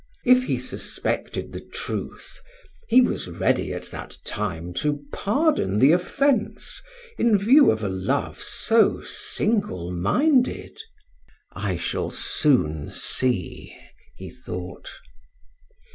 [0.25, 2.41] If he suspected the truth,
[2.89, 6.81] he was ready at that time to pardon the offence
[7.19, 10.79] in view of a love so single minded.
[11.53, 13.77] "I shall soon see,"
[14.15, 14.89] he thought.